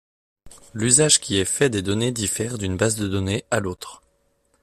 L'usage 0.73 1.19
qui 1.21 1.37
est 1.37 1.45
fait 1.45 1.69
des 1.69 1.83
données 1.83 2.11
diffère 2.11 2.57
d'une 2.57 2.75
base 2.75 2.95
de 2.95 3.07
données 3.07 3.45
à 3.51 3.59
l'autre. 3.59 4.01